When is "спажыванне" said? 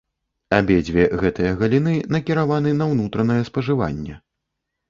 3.51-4.19